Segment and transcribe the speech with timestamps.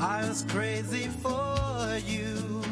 [0.00, 2.62] I was crazy for you.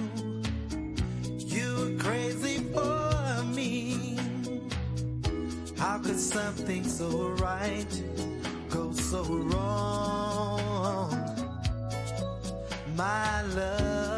[1.36, 4.16] You were crazy for me.
[5.76, 8.02] How could something so right
[8.70, 11.10] go so wrong?
[12.96, 14.17] My love.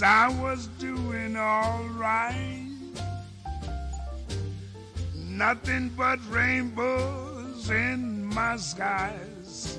[0.00, 2.70] Yes, I was doing all right.
[5.26, 9.76] Nothing but rainbows in my skies.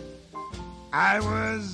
[0.92, 1.69] I was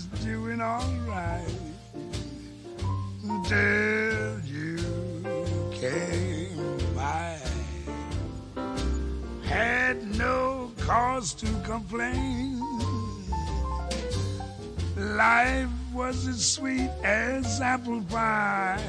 [17.76, 18.80] apple pie.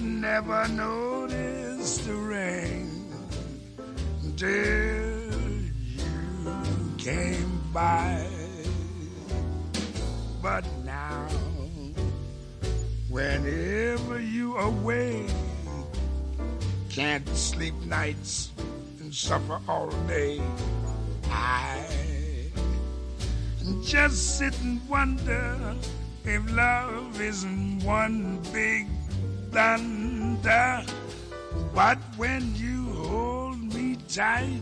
[0.00, 2.90] Never noticed the rain
[4.36, 5.60] till
[5.96, 8.26] you came by.
[10.42, 11.28] But now,
[13.08, 15.28] whenever you away,
[16.90, 18.50] can't sleep nights
[18.98, 20.42] and suffer all day.
[21.30, 21.86] I
[23.84, 25.76] just sit and wonder
[26.24, 28.86] if love isn't one big
[29.50, 30.82] thunder.
[31.74, 34.60] But when you hold me tight,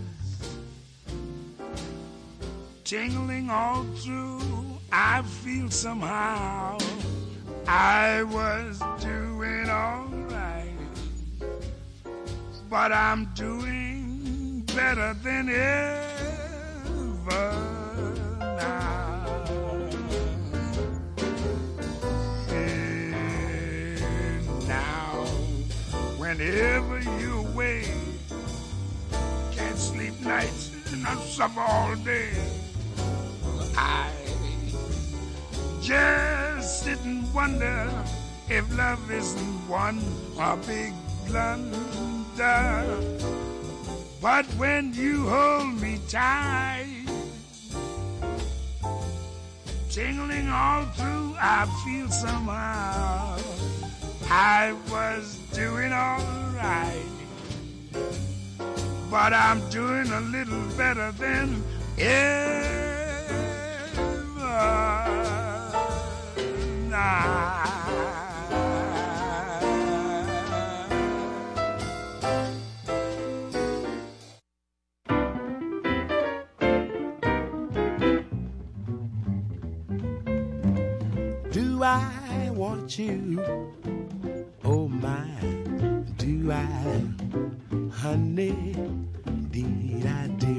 [2.84, 4.40] tingling all through,
[4.92, 6.78] I feel somehow
[7.66, 10.74] I was doing all right.
[12.68, 15.99] But I'm doing better than ever
[26.40, 27.84] whenever you're away,
[29.52, 32.30] can't sleep nights and I suffer all day.
[33.76, 34.10] I
[35.82, 37.90] just sit and wonder
[38.48, 40.02] if love isn't one
[40.38, 40.94] a big
[41.26, 42.86] blunder.
[44.22, 47.04] But when you hold me tight,
[49.90, 53.38] tingling all through, I feel somehow
[54.30, 56.20] I was doing all
[56.54, 57.04] right.
[59.10, 61.62] But I'm doing a little better than
[61.98, 62.80] ever.
[81.50, 83.79] Do I want you?
[88.10, 88.74] Honey?
[89.52, 90.56] Did I do?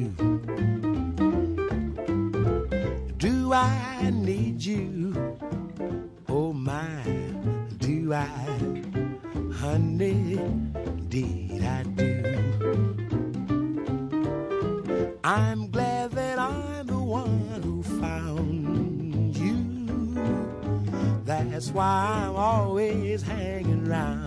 [3.17, 5.37] Do I need you?
[6.29, 7.03] Oh my,
[7.79, 8.25] do I,
[9.61, 10.39] honey?
[11.09, 12.13] Did I do?
[15.25, 19.59] I'm glad that I'm the one who found you.
[21.25, 24.20] That's why I'm always hanging around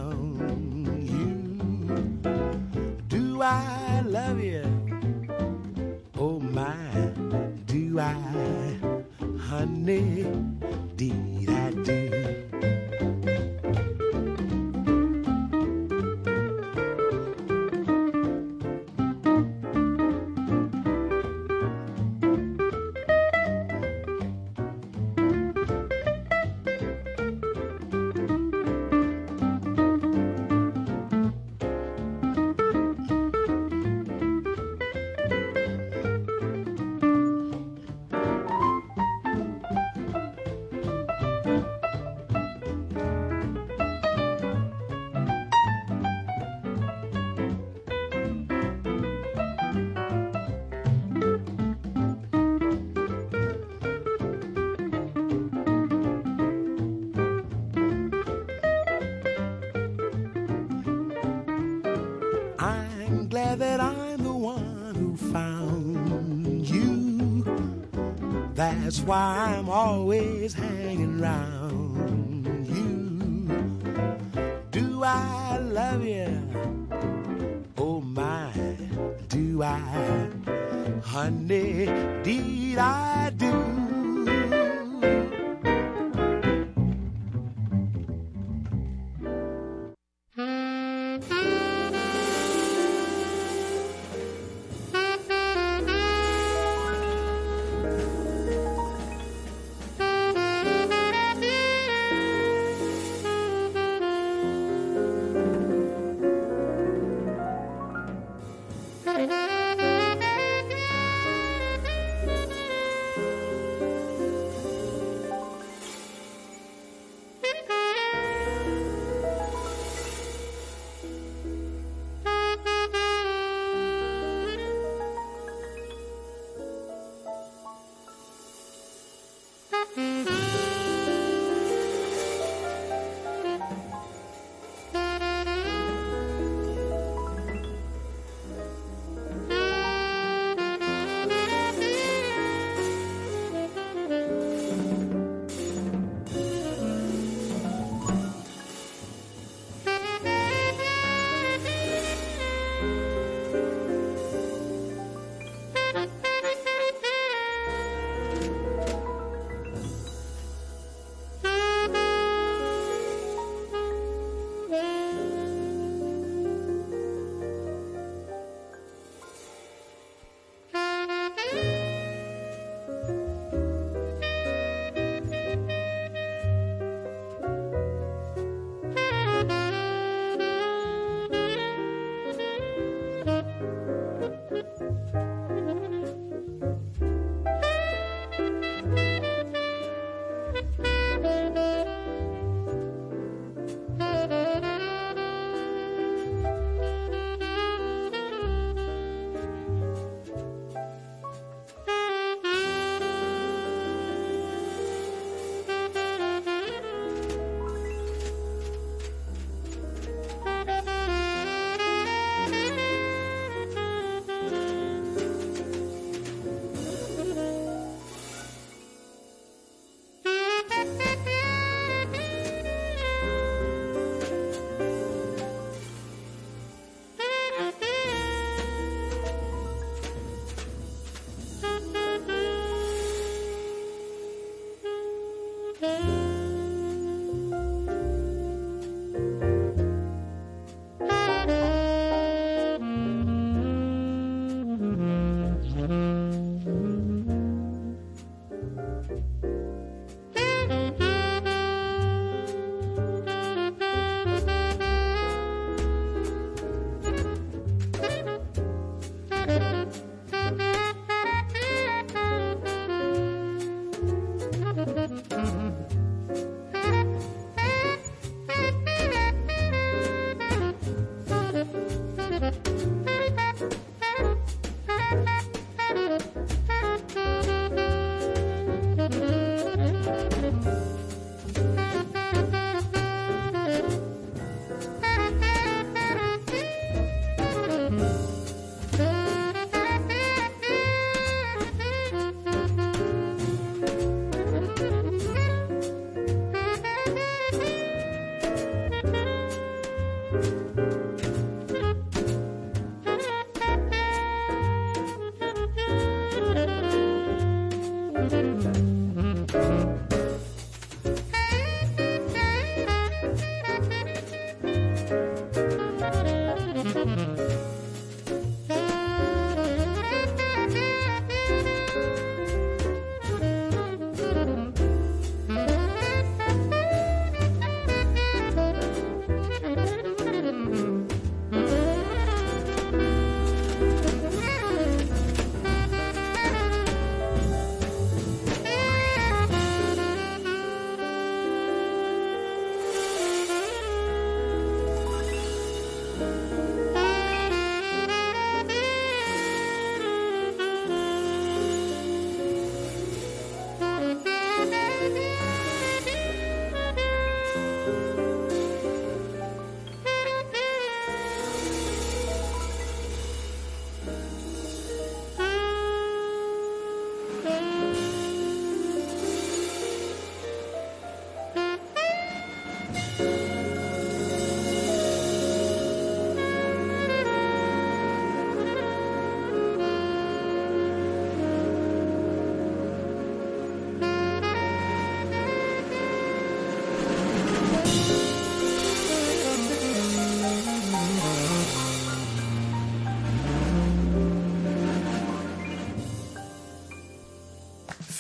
[68.94, 69.34] That's why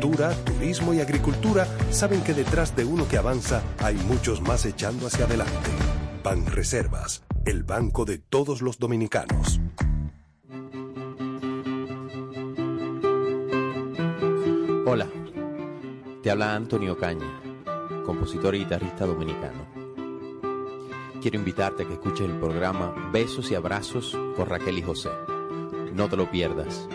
[0.00, 5.24] turismo y agricultura saben que detrás de uno que avanza hay muchos más echando hacia
[5.24, 5.70] adelante.
[6.22, 9.60] Banreservas, el banco de todos los dominicanos.
[14.86, 15.06] Hola,
[16.22, 17.42] te habla Antonio Caña,
[18.06, 19.66] compositor y guitarrista dominicano.
[21.20, 25.10] Quiero invitarte a que escuches el programa Besos y Abrazos con Raquel y José.
[25.92, 26.88] No te lo pierdas.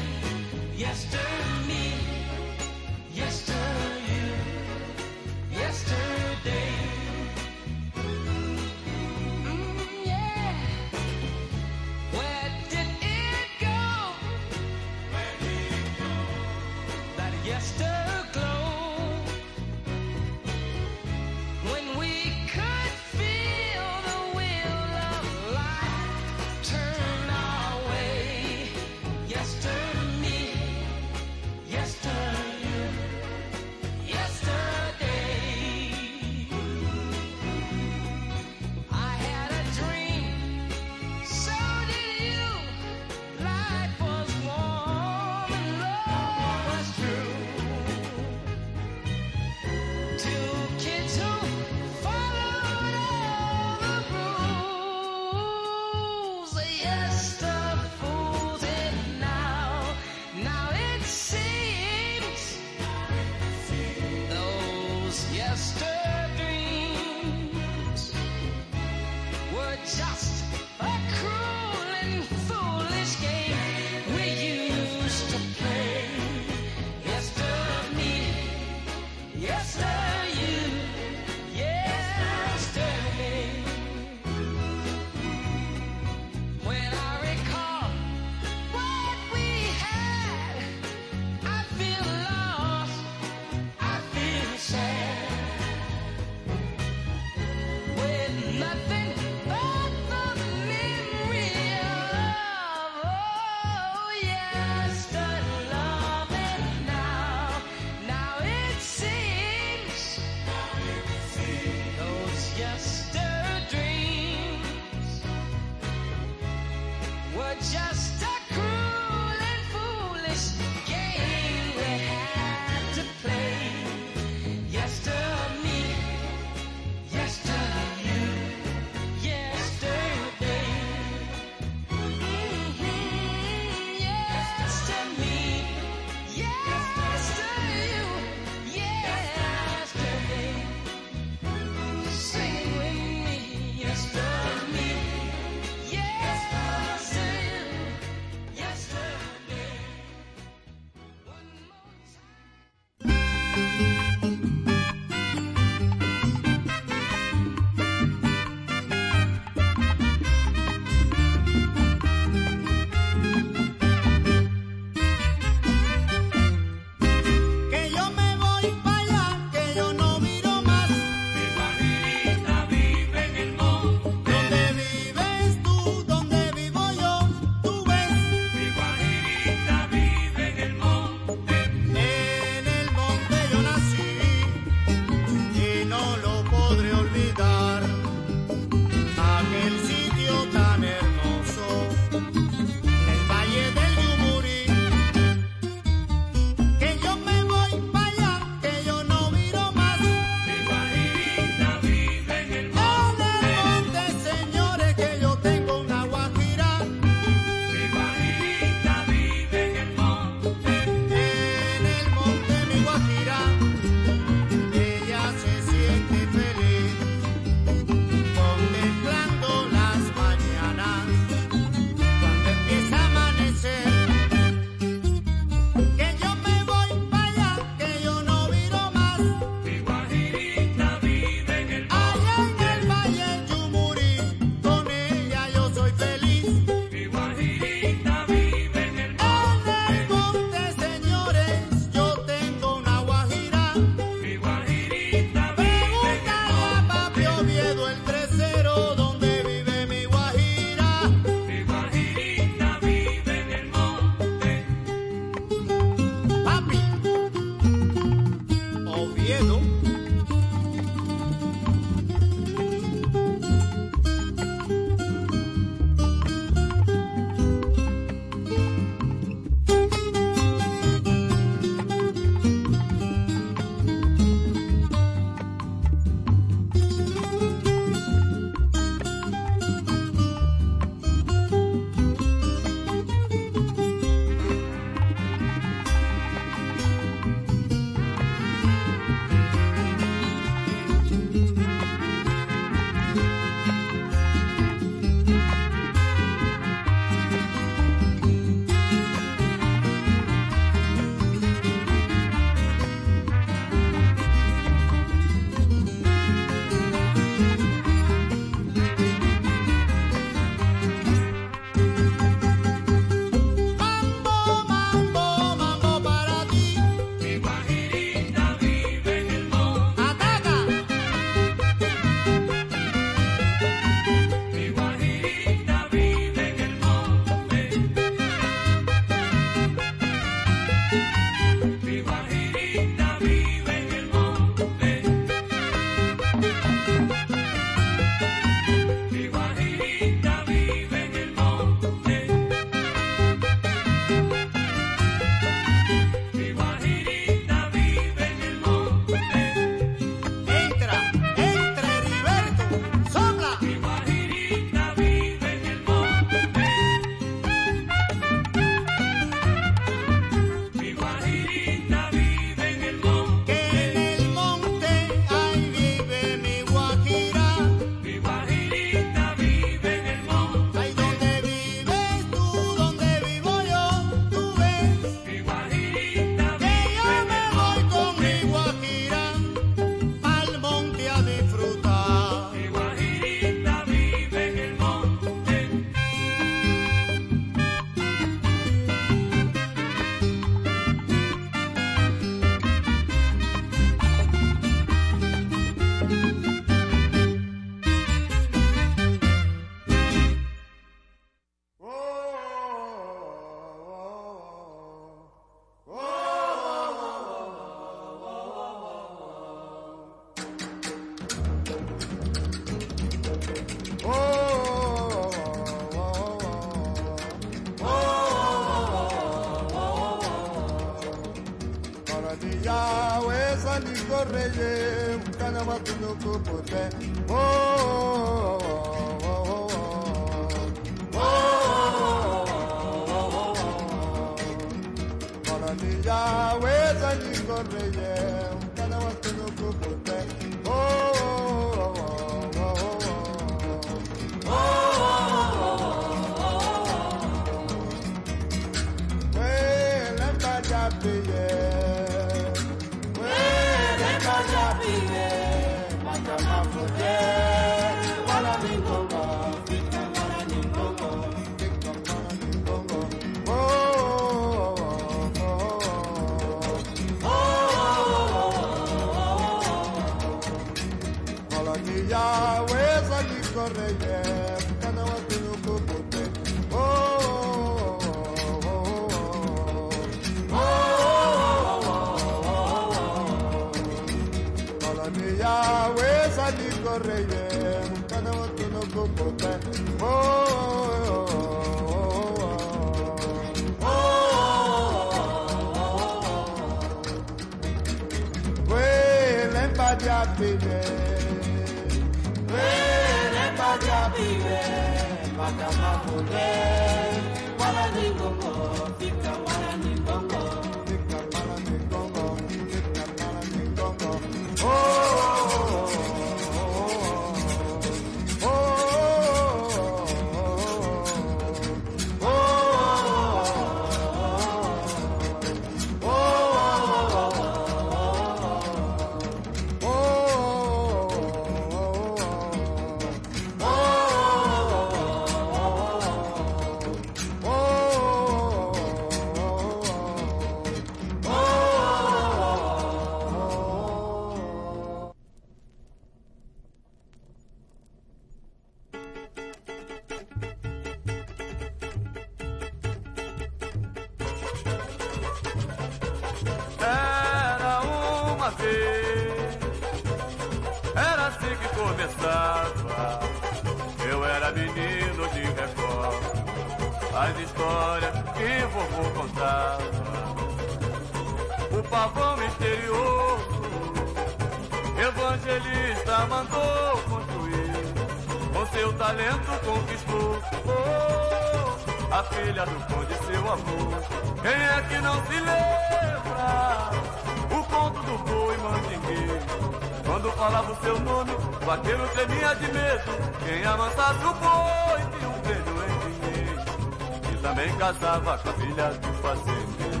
[598.10, 600.00] casava com a filha do fazendeiro.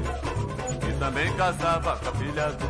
[0.88, 2.69] E também casava com a filha do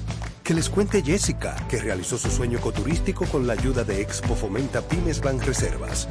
[0.51, 4.81] Que les cuente Jessica, que realizó su sueño ecoturístico con la ayuda de Expo Fomenta
[4.81, 6.09] Pymes Banreservas.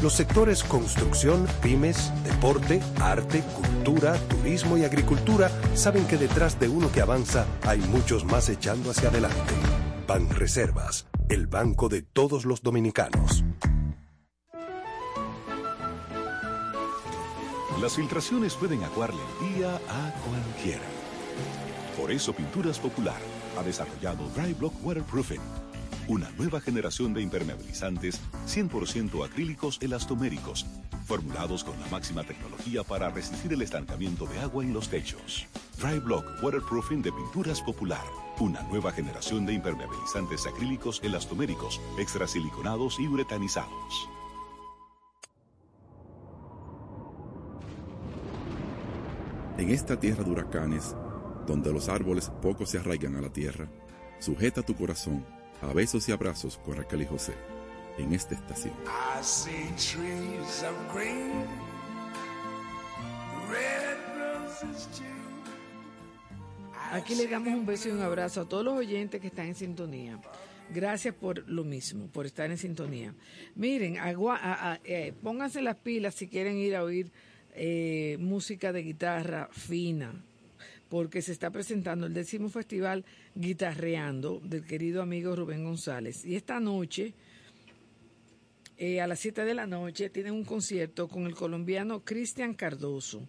[0.00, 6.92] Los sectores construcción, pymes, deporte, arte, cultura, turismo y agricultura saben que detrás de uno
[6.92, 9.54] que avanza hay muchos más echando hacia adelante.
[10.06, 13.42] Banreservas, el banco de todos los dominicanos.
[17.82, 20.86] Las filtraciones pueden aguarle el día a cualquiera.
[21.98, 25.40] Por eso Pinturas Popular ha desarrollado Dry Block Waterproofing,
[26.08, 30.66] una nueva generación de impermeabilizantes 100% acrílicos elastoméricos,
[31.06, 35.46] formulados con la máxima tecnología para resistir el estancamiento de agua en los techos.
[35.80, 38.04] Dry Block Waterproofing de Pinturas Popular,
[38.38, 44.08] una nueva generación de impermeabilizantes acrílicos elastoméricos, extrasiliconados y uretanizados.
[49.58, 50.94] En esta tierra de huracanes,
[51.50, 53.68] donde los árboles poco se arraigan a la tierra,
[54.20, 55.24] sujeta tu corazón
[55.62, 57.34] a besos y abrazos con Raquel y José
[57.98, 58.72] en esta estación.
[58.86, 61.32] I see trees of green,
[63.50, 65.04] red roses too.
[66.92, 69.54] Aquí le damos un beso y un abrazo a todos los oyentes que están en
[69.56, 70.20] sintonía.
[70.72, 73.12] Gracias por lo mismo, por estar en sintonía.
[73.56, 77.10] Miren, agua- a- a- eh, pónganse las pilas si quieren ir a oír
[77.54, 80.24] eh, música de guitarra fina,
[80.90, 86.24] porque se está presentando el décimo festival Guitarreando del querido amigo Rubén González.
[86.26, 87.14] Y esta noche,
[88.76, 93.26] eh, a las 7 de la noche, tienen un concierto con el colombiano Cristian Cardoso.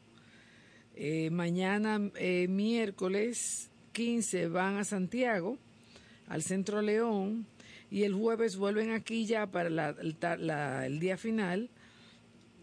[0.96, 5.58] Eh, mañana, eh, miércoles 15, van a Santiago,
[6.28, 7.46] al Centro León,
[7.92, 11.70] y el jueves vuelven aquí ya para el la- el día final.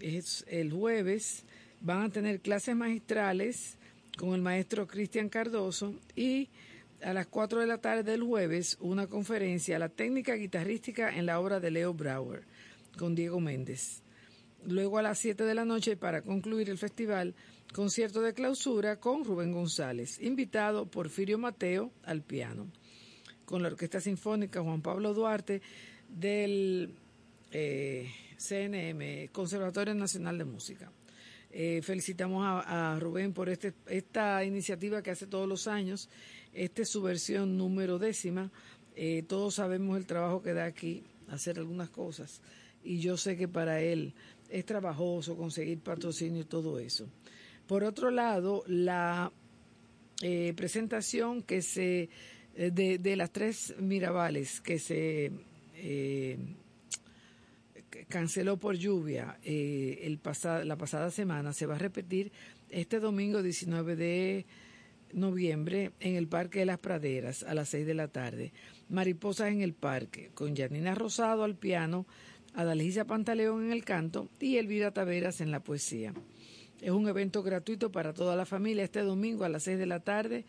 [0.00, 1.44] Es el jueves
[1.80, 3.77] van a tener clases magistrales
[4.18, 6.48] con el maestro Cristian Cardoso y
[7.02, 11.38] a las 4 de la tarde del jueves una conferencia, la técnica guitarrística en la
[11.38, 12.42] obra de Leo Brauer,
[12.98, 14.02] con Diego Méndez.
[14.66, 17.36] Luego a las 7 de la noche, para concluir el festival,
[17.72, 22.66] concierto de clausura con Rubén González, invitado Porfirio Mateo al piano,
[23.44, 25.62] con la Orquesta Sinfónica Juan Pablo Duarte
[26.08, 26.92] del
[27.52, 30.90] eh, CNM, Conservatorio Nacional de Música.
[31.50, 36.08] Eh, felicitamos a, Rubén por este, esta iniciativa que hace todos los años.
[36.52, 38.50] Esta es su versión número décima.
[38.96, 42.42] Eh, todos sabemos el trabajo que da aquí hacer algunas cosas.
[42.82, 44.14] Y yo sé que para él
[44.48, 47.08] es trabajoso conseguir patrocinio y todo eso.
[47.66, 49.32] Por otro lado, la
[50.22, 52.08] eh, presentación que se
[52.54, 55.32] eh, de, de las tres Mirabales que se
[58.08, 62.32] canceló por lluvia eh, el pasa- la pasada semana se va a repetir
[62.70, 64.46] este domingo 19 de
[65.12, 68.52] noviembre en el Parque de las Praderas a las 6 de la tarde.
[68.88, 72.06] Mariposas en el Parque, con Janina Rosado al piano,
[72.54, 76.12] Adalgisa Pantaleón en el canto y Elvira Taveras en la poesía.
[76.80, 80.00] Es un evento gratuito para toda la familia este domingo a las 6 de la
[80.00, 80.44] tarde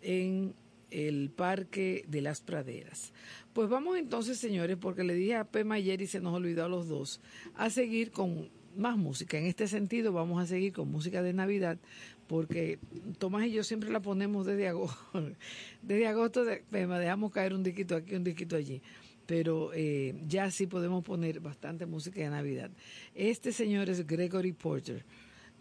[0.00, 0.54] en
[0.90, 3.12] el Parque de las Praderas.
[3.52, 6.68] Pues vamos entonces, señores, porque le dije a Pema ayer y se nos olvidó a
[6.68, 7.20] los dos,
[7.54, 9.38] a seguir con más música.
[9.38, 11.78] En este sentido, vamos a seguir con música de Navidad,
[12.26, 12.78] porque
[13.18, 14.96] Tomás y yo siempre la ponemos desde agosto.
[15.82, 18.80] Desde agosto, de, Pema, dejamos caer un disquito aquí, un disquito allí.
[19.26, 22.70] Pero eh, ya sí podemos poner bastante música de Navidad.
[23.14, 25.04] Este señor es Gregory Porter,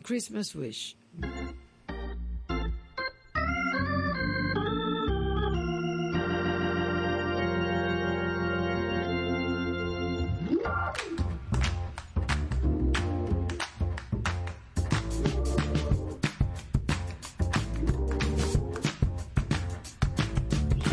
[0.03, 0.95] Christmas Wish.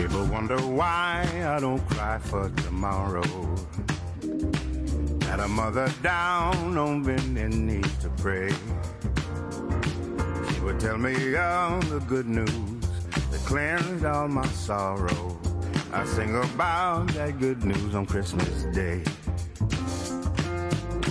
[0.08, 3.20] People wonder why I don't cry for tomorrow.
[5.20, 8.48] Got a mother down on bending knees to pray.
[10.50, 12.88] She would tell me all the good news
[13.30, 15.38] that cleansed all my sorrow.
[15.92, 19.04] I sing about that good news on Christmas Day.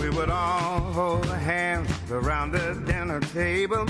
[0.01, 3.85] We would all hold hands around the dinner table.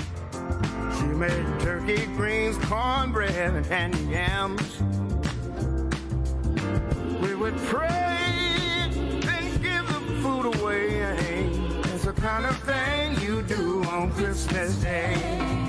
[0.97, 4.81] She made turkey, greens, cornbread, and yams.
[7.47, 8.89] Would pray,
[9.21, 10.99] then give the food away.
[11.93, 15.66] It's the kind of thing you do on Christmas Day.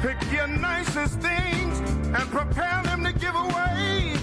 [0.00, 4.14] Pick your nicest things and prepare them to give away.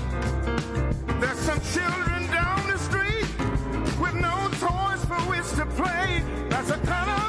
[1.19, 3.27] There's some children down the street
[3.99, 6.23] with no toys for which to play.
[6.49, 7.24] That's the kind of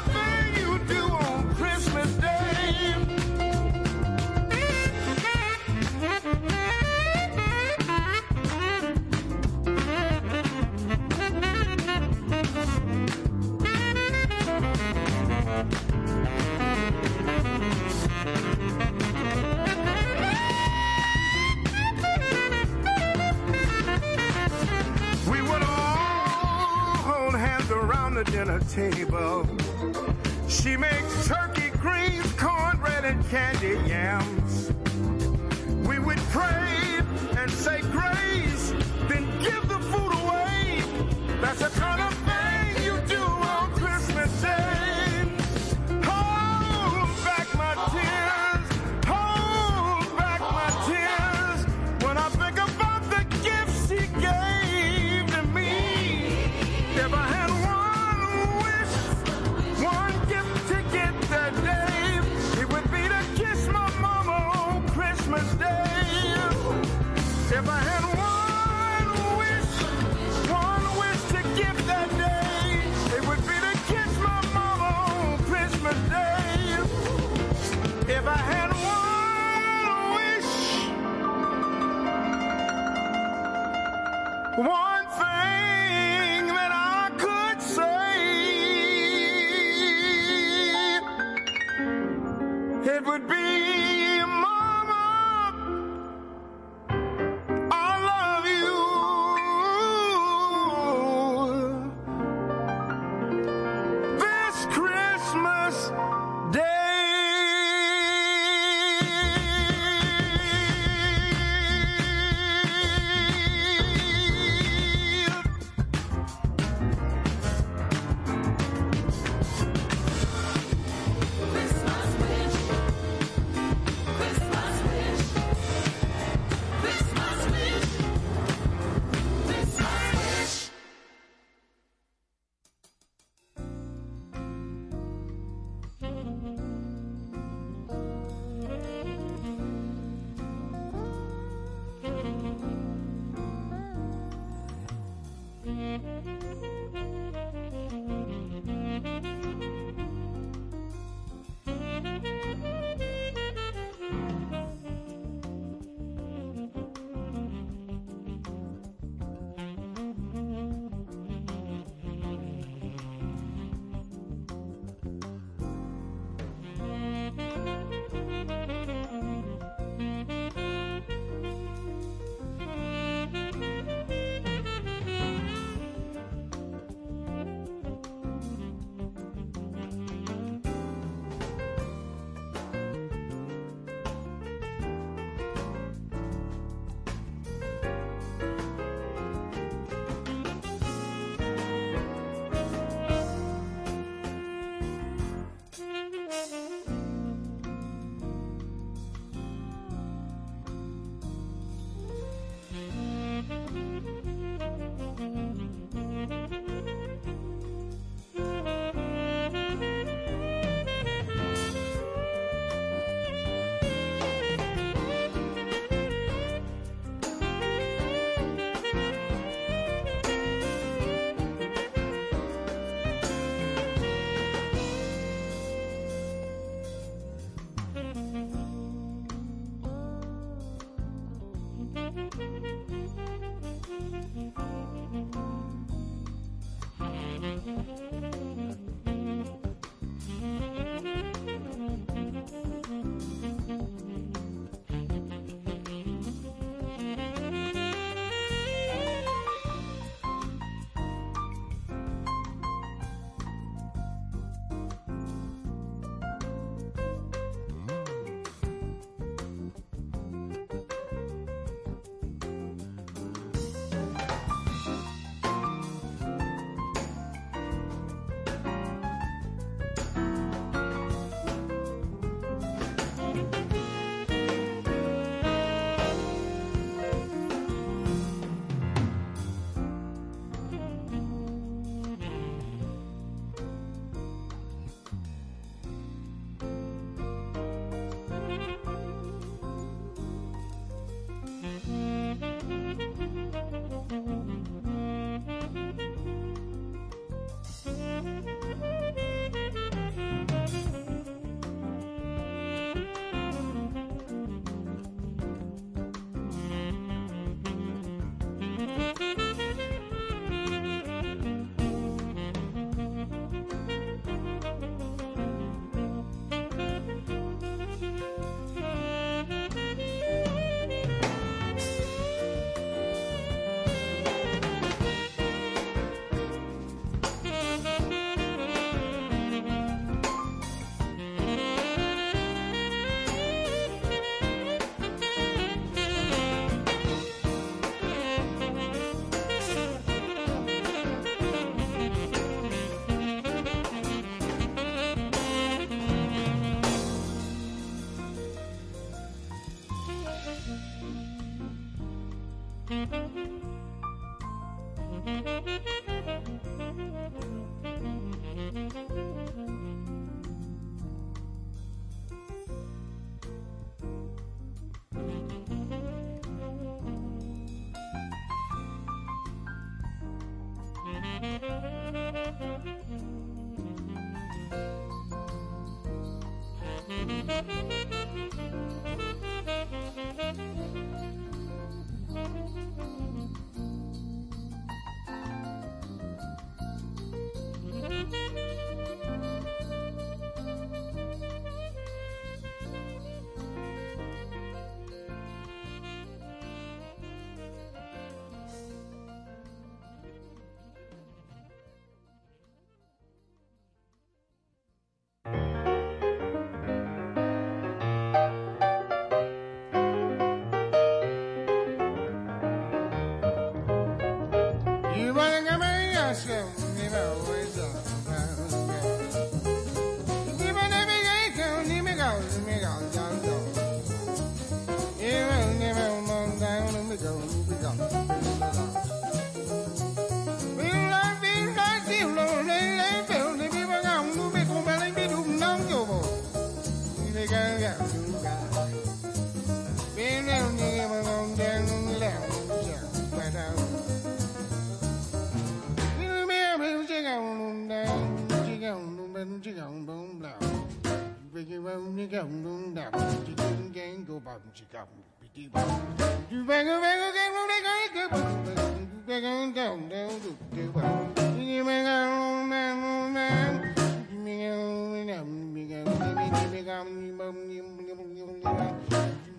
[28.17, 29.45] the dinner table.
[30.49, 34.71] She makes turkey, greens, cornbread, and candy yams.
[35.87, 36.99] We would pray
[37.37, 38.73] and say grace,
[39.07, 40.81] then give the food away.
[41.41, 42.06] That's the kind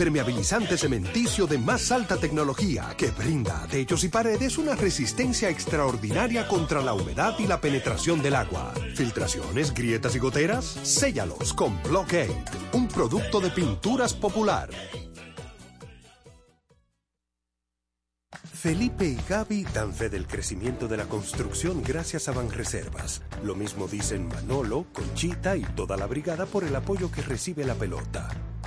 [0.00, 6.48] impermeabilizante cementicio de más alta tecnología que brinda a techos y paredes una resistencia extraordinaria
[6.48, 8.72] contra la humedad y la penetración del agua.
[8.94, 12.34] Filtraciones, grietas y goteras, séllalos con Blockade,
[12.72, 14.70] un producto de pinturas popular.
[18.54, 23.20] Felipe y Gaby dan fe del crecimiento de la construcción gracias a Banreservas.
[23.44, 27.74] Lo mismo dicen Manolo, Conchita y toda la brigada por el apoyo que recibe la
[27.74, 28.30] pelota.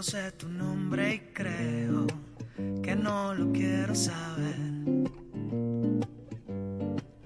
[0.00, 2.06] No sé tu nombre y creo
[2.82, 4.58] que no lo quiero saber.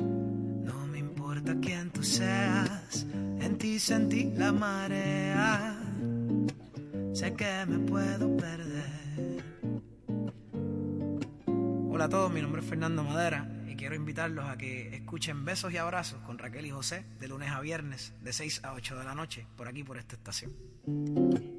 [0.00, 5.78] No me importa quién tú seas, en ti sentí la marea.
[7.12, 9.44] Sé que me puedo perder.
[11.46, 15.72] Hola a todos, mi nombre es Fernando Madera y quiero invitarlos a que escuchen Besos
[15.72, 19.04] y Abrazos con Raquel y José de lunes a viernes de 6 a 8 de
[19.04, 21.53] la noche por aquí por esta estación.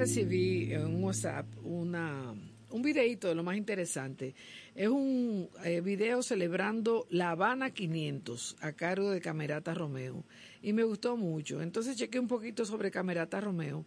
[0.00, 2.34] Recibí en un WhatsApp una,
[2.70, 4.34] un videito de lo más interesante.
[4.74, 10.24] Es un eh, video celebrando La Habana 500 a cargo de Camerata Romeo
[10.62, 11.60] y me gustó mucho.
[11.60, 13.84] Entonces chequé un poquito sobre Camerata Romeo.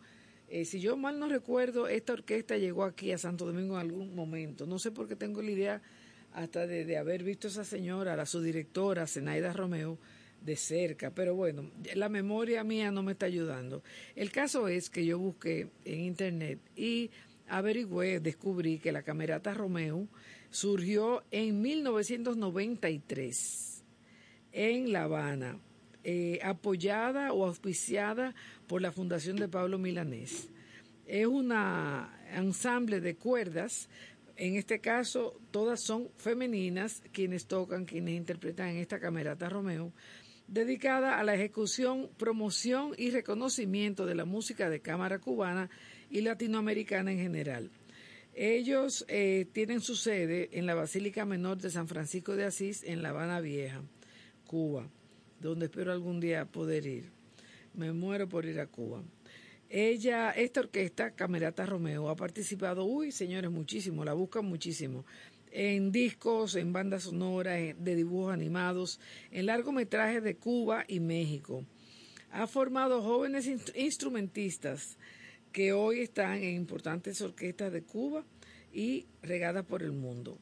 [0.49, 4.13] Eh, si yo mal no recuerdo, esta orquesta llegó aquí a Santo Domingo en algún
[4.13, 4.67] momento.
[4.67, 5.81] No sé por qué tengo la idea
[6.31, 9.97] hasta de, de haber visto a esa señora, la su directora, Zenaida Romeo,
[10.43, 13.83] de cerca, pero bueno, la memoria mía no me está ayudando.
[14.15, 17.11] El caso es que yo busqué en internet y
[17.47, 20.07] averigüé, descubrí que la Camerata Romeo
[20.49, 23.83] surgió en 1993
[24.51, 25.59] en La Habana,
[26.03, 28.33] eh, apoyada o auspiciada
[28.67, 30.49] por la Fundación de Pablo Milanés.
[31.07, 33.89] Es una ensamble de cuerdas,
[34.35, 39.91] en este caso todas son femeninas quienes tocan, quienes interpretan en esta Camerata Romeo,
[40.53, 45.69] dedicada a la ejecución, promoción y reconocimiento de la música de cámara cubana
[46.11, 47.71] y latinoamericana en general.
[48.35, 53.01] Ellos eh, tienen su sede en la Basílica Menor de San Francisco de Asís, en
[53.01, 53.81] La Habana Vieja,
[54.45, 54.87] Cuba,
[55.39, 57.11] donde espero algún día poder ir.
[57.73, 59.03] Me muero por ir a Cuba.
[59.69, 65.03] Ella, esta orquesta, Camerata Romeo, ha participado, uy, señores, muchísimo, la buscan muchísimo,
[65.55, 68.99] en discos, en bandas sonoras, en- de dibujos animados,
[69.31, 71.63] en largometrajes de Cuba y México.
[72.31, 74.97] Ha formado jóvenes instru- instrumentistas
[75.51, 78.25] que hoy están en importantes orquestas de Cuba
[78.73, 80.39] y regadas por el mundo.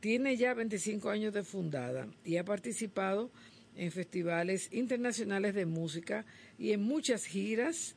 [0.00, 3.30] Tiene ya 25 años de fundada y ha participado
[3.76, 6.24] en festivales internacionales de música
[6.58, 7.94] y en muchas giras.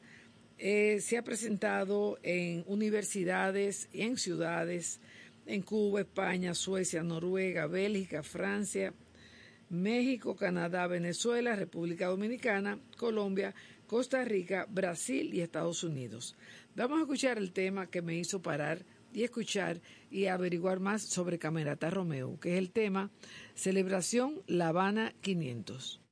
[0.58, 5.00] Eh, se ha presentado en universidades y en ciudades
[5.46, 8.93] en Cuba, España, Suecia, Noruega, Bélgica, Francia,
[9.70, 13.54] México, Canadá, Venezuela, República Dominicana, Colombia,
[13.88, 16.36] Costa Rica, Brasil y Estados Unidos.
[16.76, 19.82] Vamos a escuchar el tema que me hizo parar y escuchar
[20.12, 23.12] y averiguar más sobre Camerata Romeo, que es el tema
[23.56, 26.05] Celebración La Habana 500.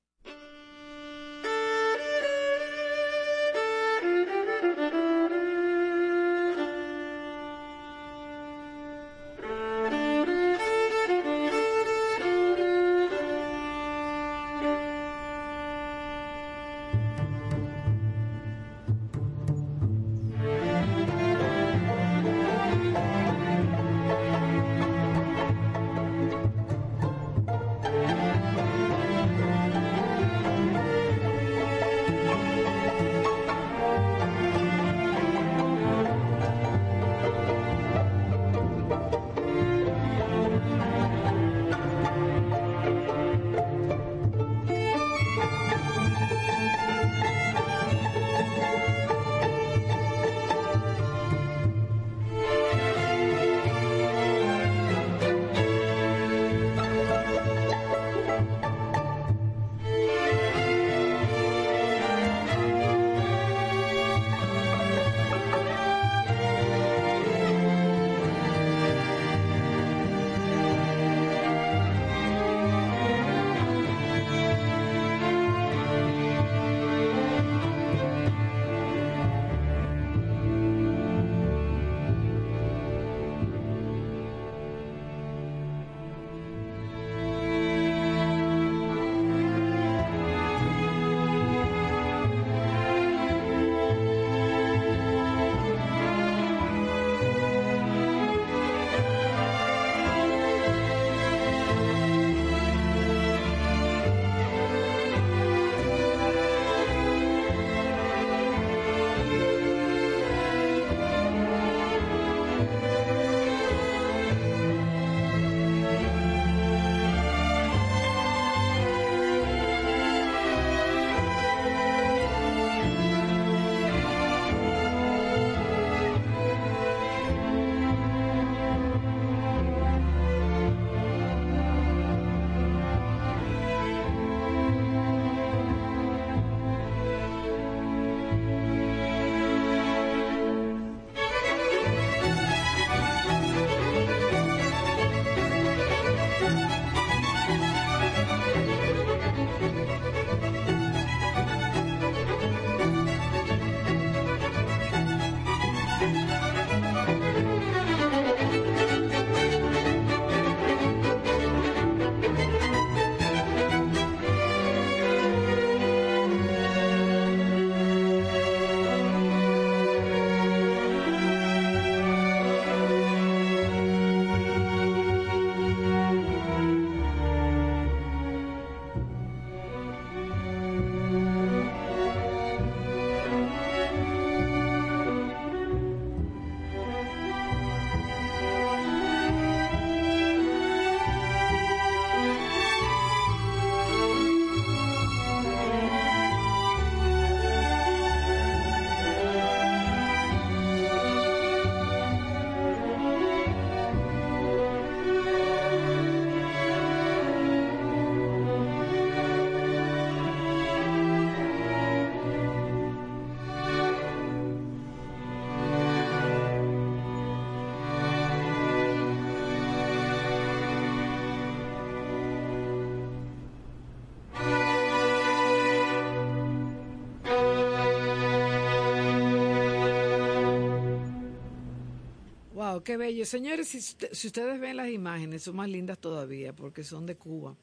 [232.84, 233.26] Qué bello.
[233.26, 237.56] Señores, si ustedes ven las imágenes, son más lindas todavía porque son de Cuba,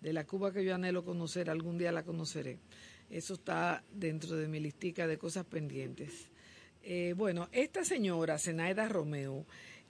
[0.00, 2.58] de la Cuba que yo anhelo conocer, algún día la conoceré.
[3.10, 6.30] Eso está dentro de mi listica de cosas pendientes.
[6.82, 9.46] Eh, bueno, esta señora, Zenaida Romeo,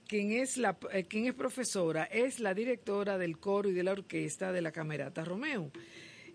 [0.08, 3.92] quien es, la, eh, quien es profesora, es la directora del coro y de la
[3.92, 5.70] orquesta de la Camerata Romeo.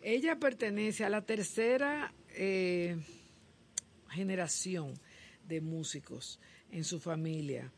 [0.01, 2.95] Ella pertenece a la tercera eh,
[4.09, 4.93] generación
[5.45, 6.39] de músicos
[6.71, 7.71] en su familia.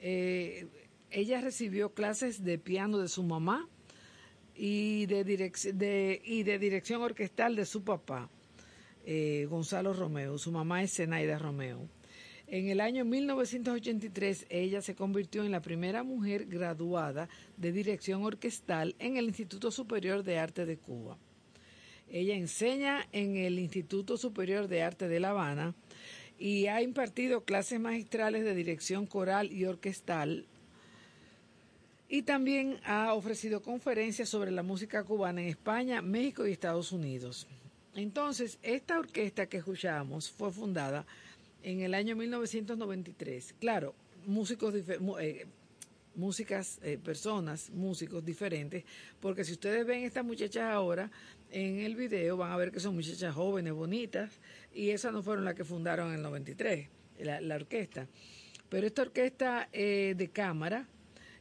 [0.00, 0.66] Eh,
[1.10, 3.68] ella recibió clases de piano de su mamá
[4.54, 8.28] y de, y de dirección orquestal de su papá,
[9.04, 10.38] eh, Gonzalo Romeo.
[10.38, 11.88] Su mamá es Zenaida Romeo.
[12.46, 18.96] En el año 1983, ella se convirtió en la primera mujer graduada de dirección orquestal
[18.98, 21.16] en el Instituto Superior de Arte de Cuba.
[22.08, 25.76] Ella enseña en el Instituto Superior de Arte de La Habana
[26.40, 30.46] y ha impartido clases magistrales de dirección coral y orquestal
[32.08, 37.46] y también ha ofrecido conferencias sobre la música cubana en España, México y Estados Unidos.
[37.94, 41.04] Entonces, esta orquesta que escuchamos fue fundada
[41.62, 43.54] en el año 1993.
[43.60, 43.94] Claro,
[44.26, 45.46] músicos eh,
[46.14, 48.84] músicas, eh, personas, músicos diferentes,
[49.20, 51.10] porque si ustedes ven estas muchachas ahora
[51.50, 54.40] en el video, van a ver que son muchachas jóvenes, bonitas,
[54.72, 56.88] y esas no fueron las que fundaron en el 93,
[57.20, 58.06] la, orquesta.
[58.68, 60.86] Pero esta orquesta eh, de cámara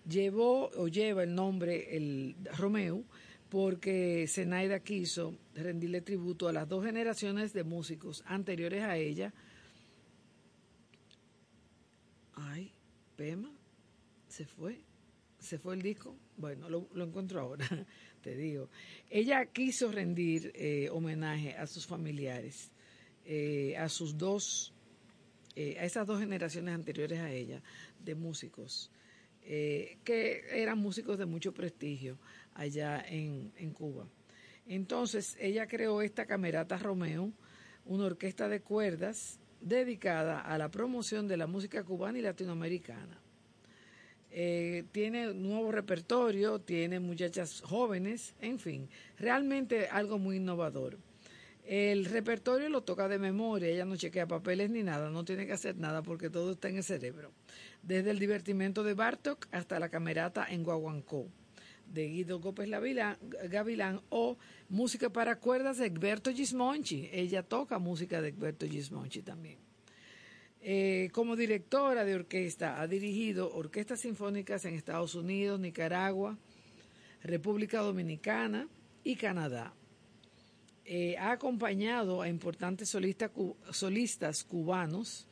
[0.07, 3.03] llevó o lleva el nombre el Romeo
[3.49, 9.33] porque Zenaida quiso rendirle tributo a las dos generaciones de músicos anteriores a ella.
[12.35, 12.71] Ay,
[13.15, 13.51] Pema,
[14.27, 14.79] se fue,
[15.39, 16.15] se fue el disco.
[16.37, 17.67] Bueno, lo, lo encuentro ahora,
[18.21, 18.69] te digo.
[19.09, 22.71] Ella quiso rendir eh, homenaje a sus familiares,
[23.25, 24.73] eh, a sus dos,
[25.55, 27.61] eh, a esas dos generaciones anteriores a ella
[28.03, 28.91] de músicos,
[29.41, 32.19] que eran músicos de mucho prestigio
[32.53, 34.07] allá en, en Cuba.
[34.67, 37.31] Entonces, ella creó esta Camerata Romeo,
[37.85, 43.19] una orquesta de cuerdas dedicada a la promoción de la música cubana y latinoamericana.
[44.31, 50.97] Eh, tiene nuevo repertorio, tiene muchachas jóvenes, en fin, realmente algo muy innovador.
[51.65, 55.53] El repertorio lo toca de memoria, ella no chequea papeles ni nada, no tiene que
[55.53, 57.31] hacer nada porque todo está en el cerebro.
[57.83, 61.27] Desde el divertimento de Bartok hasta la camerata en Guaguancó,
[61.93, 63.17] de Guido Gavilán,
[63.49, 64.37] Gavilán o
[64.69, 67.09] música para cuerdas de Egberto Gismonchi.
[67.11, 69.68] Ella toca música de Egberto Gismonchi también.
[70.61, 76.37] Eh, como directora de orquesta ha dirigido orquestas sinfónicas en Estados Unidos, Nicaragua,
[77.23, 78.67] República Dominicana
[79.03, 79.73] y Canadá.
[80.83, 85.27] Eh, ha acompañado a importantes solistas cubanos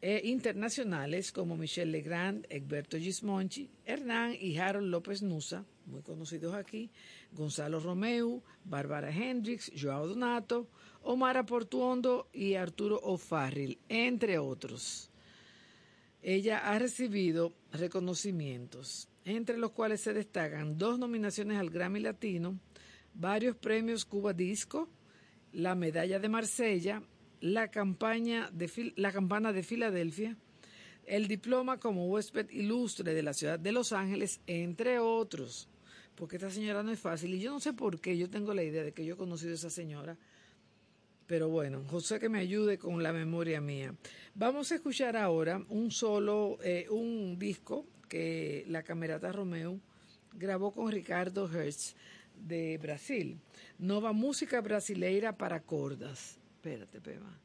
[0.00, 6.90] e internacionales como Michel Legrand, Egberto Gismonchi, Hernán y Harold López Nusa, muy conocidos aquí,
[7.32, 10.68] Gonzalo Romeu, Bárbara Hendricks, Joao Donato,
[11.02, 15.10] Omar Portuondo y Arturo O'Farrill, entre otros.
[16.22, 22.58] Ella ha recibido reconocimientos, entre los cuales se destacan dos nominaciones al Grammy Latino,
[23.14, 24.88] varios premios Cuba Disco,
[25.52, 27.02] la medalla de Marsella,
[27.40, 30.36] la de la campana de Filadelfia,
[31.04, 35.68] el diploma como huésped ilustre de la ciudad de Los Ángeles, entre otros.
[36.14, 38.62] Porque esta señora no es fácil y yo no sé por qué, yo tengo la
[38.62, 40.16] idea de que yo he conocido a esa señora.
[41.26, 43.94] Pero bueno, José que me ayude con la memoria mía.
[44.34, 49.80] Vamos a escuchar ahora un solo, eh, un disco que la Camerata Romeo
[50.34, 51.94] grabó con Ricardo Hertz
[52.36, 53.38] de Brasil.
[53.78, 56.38] Nova Música Brasileira para Cordas.
[56.56, 57.38] Espérate, Pema.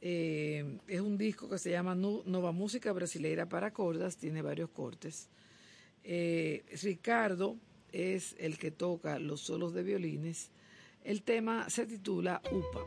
[0.00, 5.28] Eh, es un disco que se llama Nova Música Brasileira para Cordas, tiene varios cortes.
[6.04, 7.56] Eh, Ricardo
[7.92, 10.50] es el que toca los solos de violines.
[11.04, 12.86] El tema se titula UPA.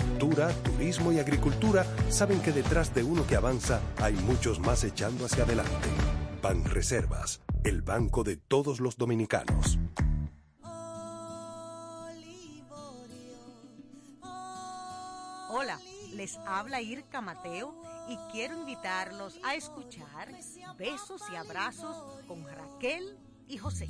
[0.29, 5.43] turismo y agricultura saben que detrás de uno que avanza hay muchos más echando hacia
[5.43, 5.89] adelante.
[6.43, 9.79] Ban Reservas, el banco de todos los dominicanos.
[15.49, 15.79] Hola,
[16.13, 17.73] les habla Irka Mateo
[18.07, 20.29] y quiero invitarlos a escuchar
[20.77, 21.97] Besos y Abrazos
[22.27, 23.17] con Raquel
[23.47, 23.89] y José.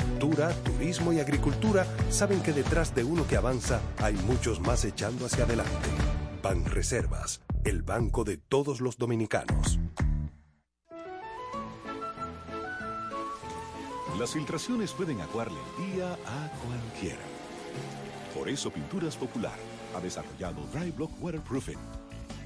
[0.29, 5.45] turismo y agricultura saben que detrás de uno que avanza hay muchos más echando hacia
[5.45, 5.89] adelante.
[6.43, 9.79] Banreservas, el banco de todos los dominicanos.
[14.19, 17.23] Las filtraciones pueden aguarle el día a cualquiera.
[18.37, 19.57] Por eso Pinturas Popular
[19.95, 21.79] ha desarrollado Dry Block Waterproofing,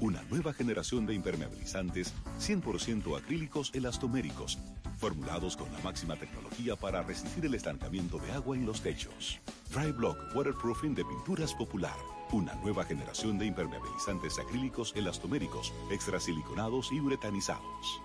[0.00, 4.58] una nueva generación de impermeabilizantes 100% acrílicos elastoméricos,
[4.98, 9.38] formulados con la máxima tecnología para resistir el estancamiento de agua en los techos.
[9.72, 11.96] Dry Block Waterproofing de Pinturas Popular,
[12.32, 18.00] una nueva generación de impermeabilizantes acrílicos elastoméricos, extrasiliconados y uretanizados.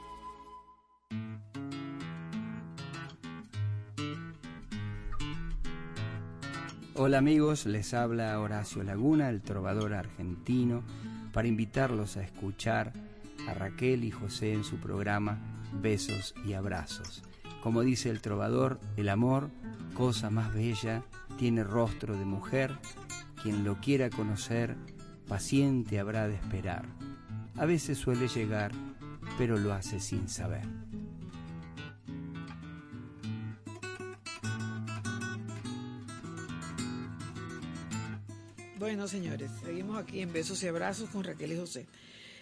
[6.94, 10.84] Hola amigos, les habla Horacio Laguna, el trovador argentino,
[11.32, 12.94] para invitarlos a escuchar
[13.48, 15.40] a Raquel y José en su programa
[15.82, 17.24] Besos y Abrazos.
[17.64, 19.50] Como dice el trovador, el amor,
[19.94, 21.04] cosa más bella,
[21.38, 22.78] tiene rostro de mujer,
[23.42, 24.76] quien lo quiera conocer,
[25.28, 26.86] paciente habrá de esperar.
[27.56, 28.72] A veces suele llegar,
[29.38, 30.68] pero lo hace sin saber.
[38.82, 41.86] Bueno, señores, seguimos aquí en Besos y Abrazos con Raquel y José.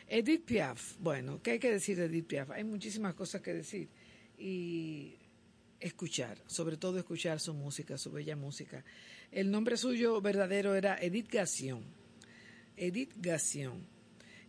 [0.07, 2.51] Edith Piaf, bueno, ¿qué hay que decir de Edith Piaf?
[2.51, 3.89] Hay muchísimas cosas que decir
[4.37, 5.17] y
[5.81, 8.85] escuchar, sobre todo escuchar su música, su bella música.
[9.33, 11.83] El nombre suyo verdadero era Edith Gassion.
[12.77, 13.85] Edith Gassion.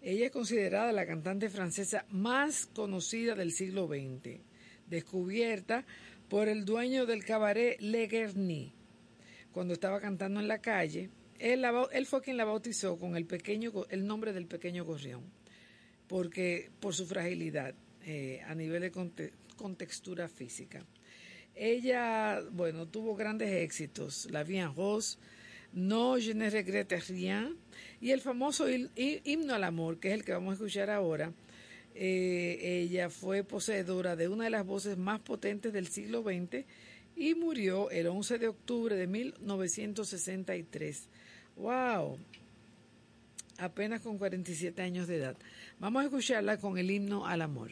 [0.00, 4.38] Ella es considerada la cantante francesa más conocida del siglo XX,
[4.86, 5.84] descubierta
[6.28, 8.76] por el dueño del cabaret Le Guerny.
[9.50, 11.10] Cuando estaba cantando en la calle,
[11.40, 15.22] él, fue quien la bautizó con el, pequeño, el nombre del pequeño gorrión,
[16.06, 20.84] porque por su fragilidad eh, a nivel de conte- contextura física.
[21.54, 25.18] Ella, bueno, tuvo grandes éxitos, La Vie en Rose,
[25.72, 27.56] No Je ne regrette rien,
[28.00, 31.32] y el famoso himno al amor, que es el que vamos a escuchar ahora.
[31.94, 36.64] Eh, ella fue poseedora de una de las voces más potentes del siglo XX
[37.16, 41.08] y murió el 11 de octubre de 1963.
[41.60, 42.18] ¡Wow!
[43.58, 45.36] Apenas con 47 años de edad.
[45.78, 47.70] Vamos a escucharla con el himno al amor.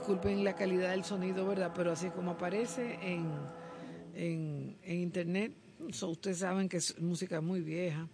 [0.00, 1.72] Disculpen la calidad del sonido, ¿verdad?
[1.76, 3.28] Pero así como aparece en,
[4.14, 8.08] en, en internet, ustedes saben que es música muy vieja.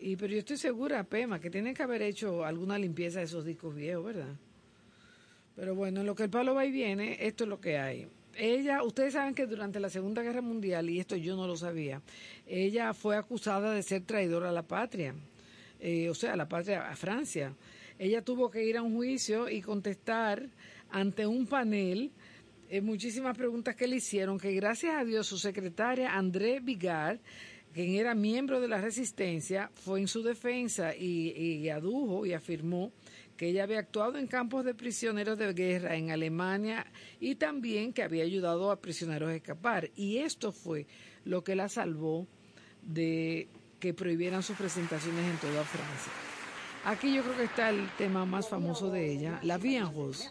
[0.00, 3.44] Y, pero yo estoy segura, Pema, que tienen que haber hecho alguna limpieza de esos
[3.44, 4.34] discos viejos, ¿verdad?
[5.54, 8.08] Pero bueno, en lo que el palo va y viene, esto es lo que hay.
[8.36, 12.02] Ella, ustedes saben que durante la Segunda Guerra Mundial, y esto yo no lo sabía,
[12.48, 15.14] ella fue acusada de ser traidora a la patria,
[15.78, 17.54] eh, o sea, a la patria, a Francia.
[17.96, 20.48] Ella tuvo que ir a un juicio y contestar
[20.92, 22.12] ante un panel
[22.72, 27.20] eh, muchísimas preguntas que le hicieron, que gracias a Dios su secretaria André Vigar,
[27.74, 32.90] quien era miembro de la resistencia, fue en su defensa y, y adujo y afirmó
[33.36, 36.86] que ella había actuado en campos de prisioneros de guerra en Alemania
[37.20, 39.90] y también que había ayudado a prisioneros a escapar.
[39.94, 40.86] Y esto fue
[41.26, 42.26] lo que la salvó
[42.80, 43.48] de
[43.80, 46.12] que prohibieran sus presentaciones en toda Francia.
[46.86, 50.30] Aquí yo creo que está el tema más famoso de ella, La Vie en Rose.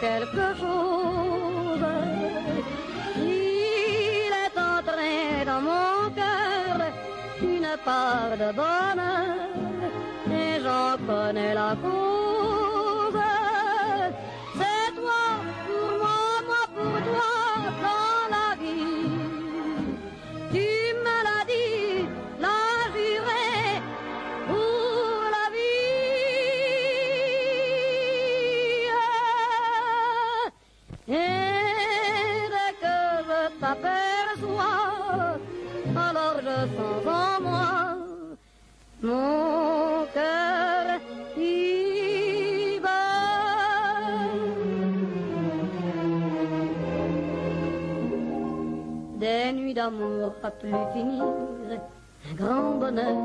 [0.00, 1.86] Quelque chose.
[3.16, 6.76] Il est entré dans mon cœur
[7.42, 9.34] une part de bonheur,
[10.30, 12.13] et j'en connais la cause.
[39.14, 40.84] Mon cœur
[42.82, 42.90] bat.
[49.18, 51.24] Des nuits d'amour pas plus finir,
[52.30, 53.16] Un grand bonheur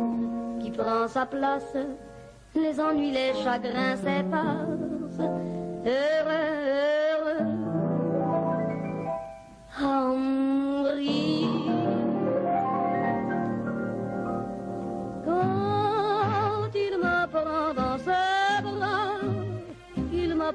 [0.61, 1.75] qui prend sa place,
[2.55, 4.78] les ennuis, les chagrins s'effacent.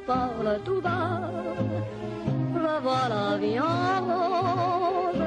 [0.07, 1.21] Parle tout bas,
[3.09, 5.23] la vie en rose.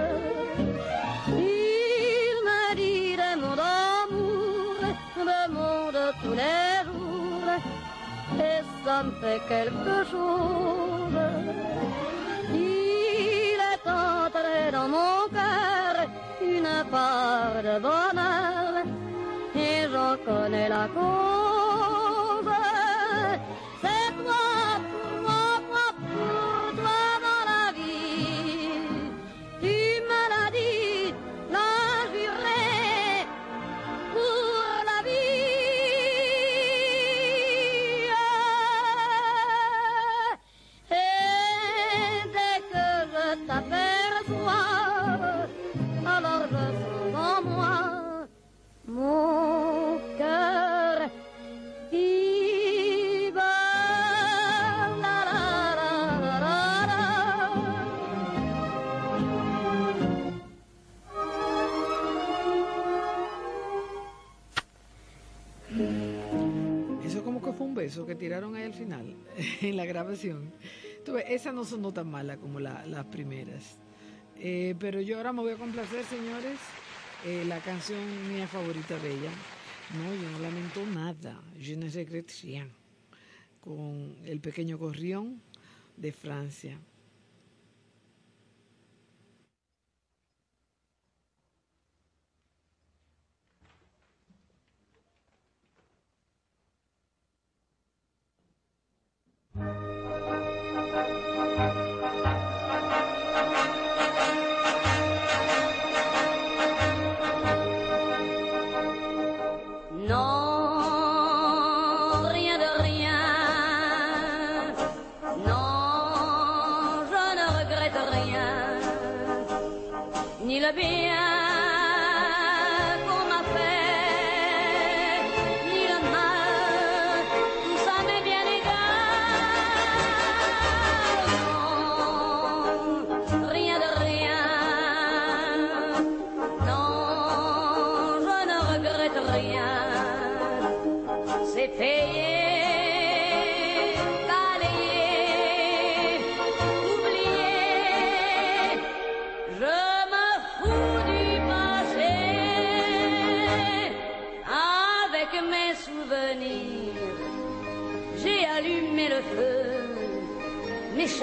[1.28, 4.80] Il me dit des mots d'amour,
[5.30, 7.52] des mots de tous les jours,
[8.40, 11.20] et ça me fait quelque chose.
[12.54, 15.94] Il est entré dans mon cœur
[16.42, 18.84] une part de bonheur,
[19.56, 21.37] et j'en connais la cause.
[68.18, 69.16] Tiraron ahí al final,
[69.62, 70.52] en la grabación.
[71.30, 73.78] Esa no sonó tan mala como la- las primeras.
[74.40, 76.60] Eh, pero yo ahora me voy a complacer, señores,
[77.26, 78.00] eh, la canción
[78.32, 79.32] mía favorita de ella.
[79.96, 81.42] No, yo no lamento nada.
[81.60, 82.70] Je ne regrette rien.
[83.62, 85.42] Con el pequeño gorrión
[85.96, 86.78] de Francia.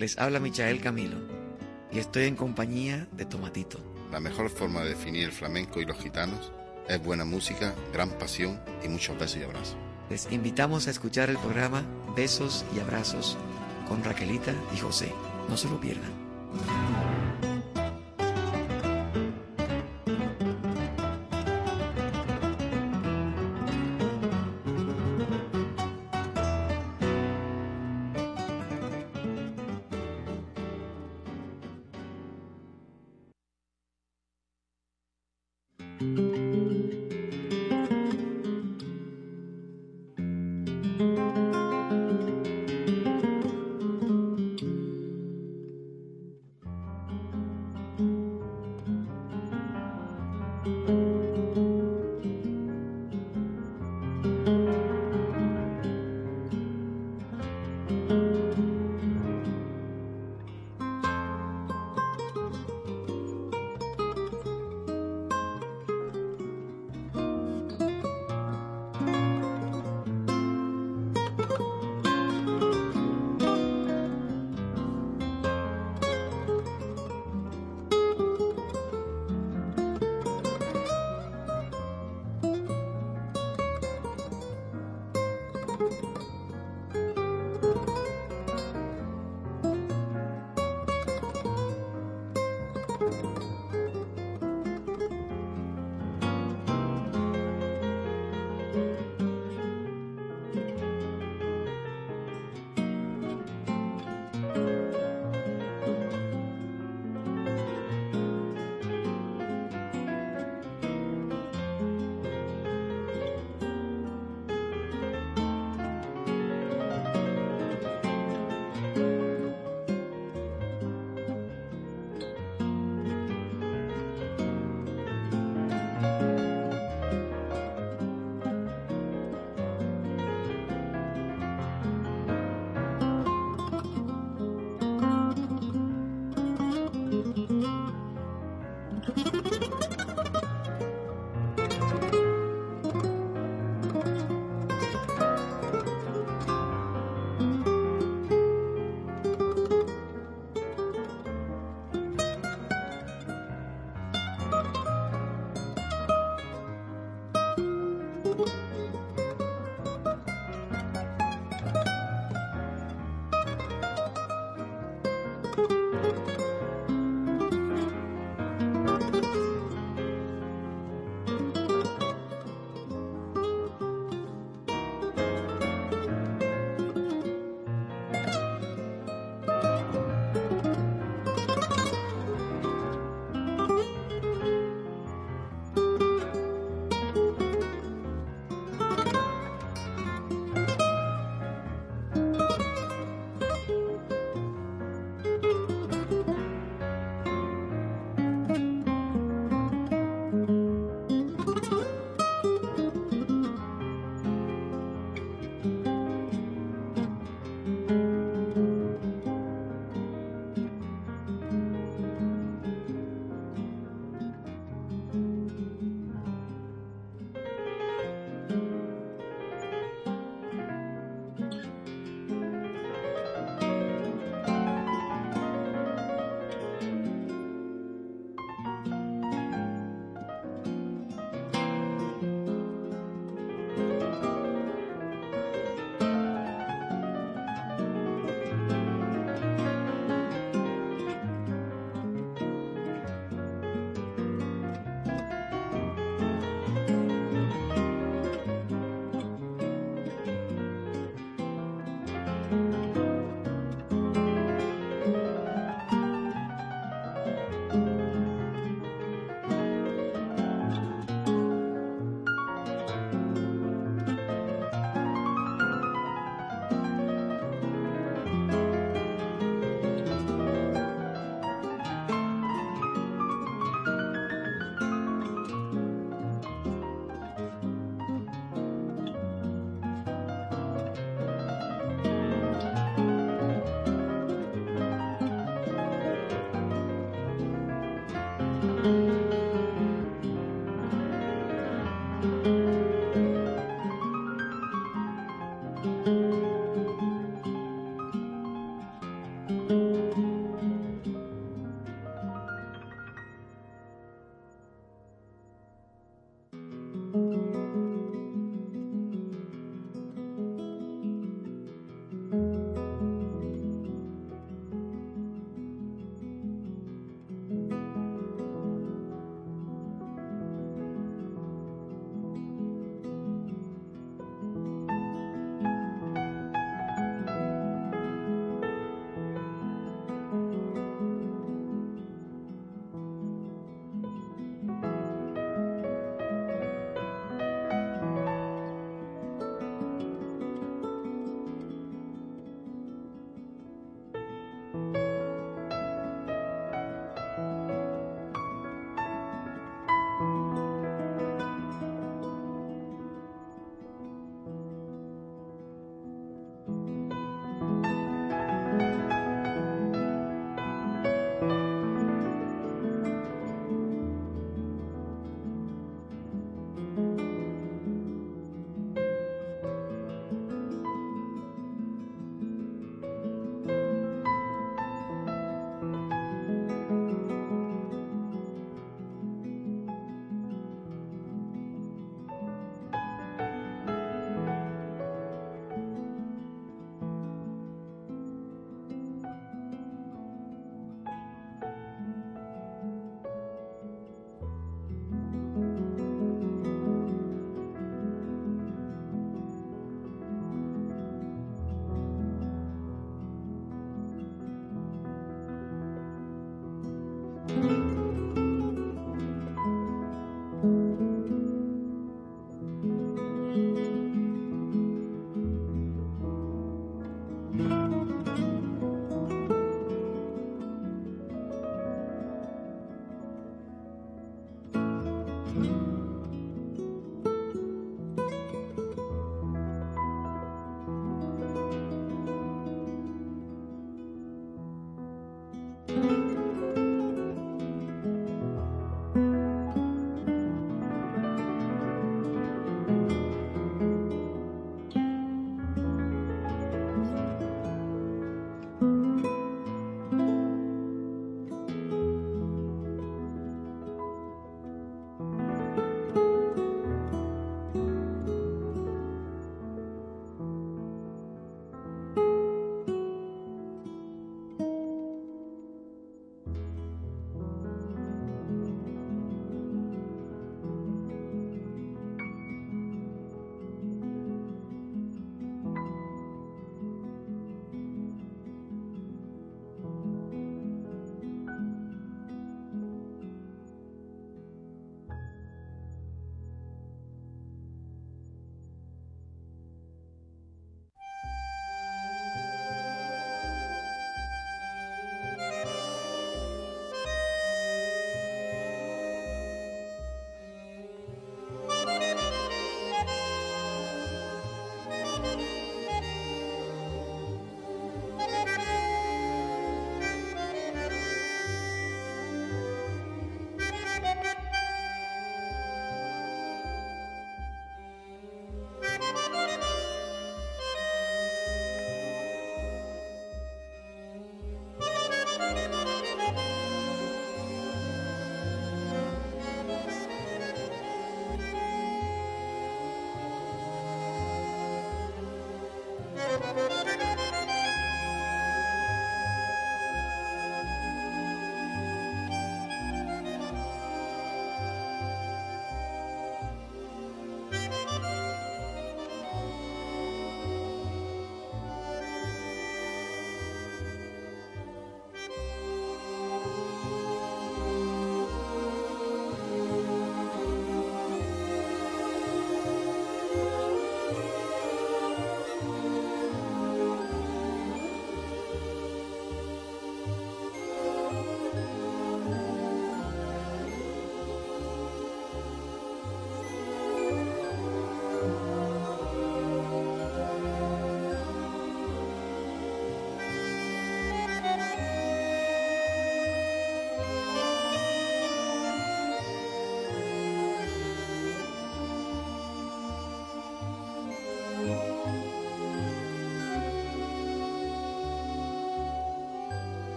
[0.00, 1.18] Les habla Michael Camilo.
[1.92, 3.78] y estoy en compañía de Tomatito.
[4.10, 6.52] La mejor forma de definir el flamenco y los gitanos
[6.88, 9.76] es buena música, gran pasión y muchos besos y abrazos.
[10.08, 11.84] Les invitamos a escuchar el programa
[12.16, 13.36] Besos y Abrazos
[13.88, 15.12] con Raquelita y José.
[15.48, 16.19] No se lo pierdan.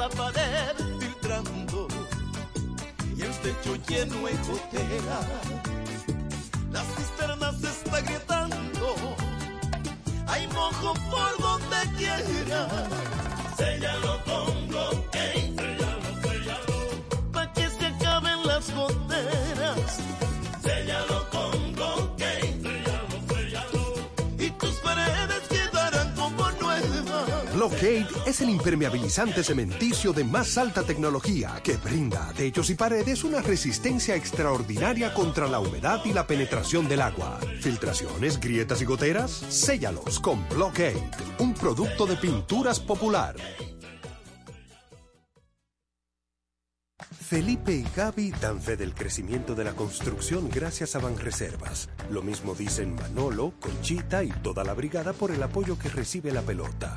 [0.00, 1.86] La pared filtrando
[3.14, 5.39] y el techo lleno de gotera.
[28.60, 35.14] Impermeabilizante cementicio de más alta tecnología que brinda a techos y paredes una resistencia extraordinaria
[35.14, 37.40] contra la humedad y la penetración del agua.
[37.60, 43.34] Filtraciones, grietas y goteras, séllalos con Blockade, un producto de pinturas popular.
[46.98, 51.88] Felipe y Gaby dan fe del crecimiento de la construcción gracias a Banreservas.
[52.10, 56.42] Lo mismo dicen Manolo, Conchita y toda la brigada por el apoyo que recibe la
[56.42, 56.96] pelota.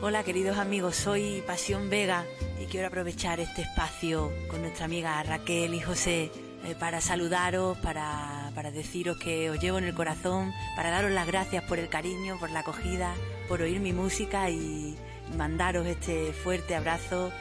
[0.00, 2.24] Hola queridos amigos, soy Pasión Vega
[2.62, 6.30] y quiero aprovechar este espacio con nuestra amiga Raquel y José
[6.64, 11.26] eh, para saludaros, para, para deciros que os llevo en el corazón, para daros las
[11.26, 13.12] gracias por el cariño, por la acogida,
[13.48, 14.96] por oír mi música y
[15.36, 17.32] mandaros este fuerte abrazo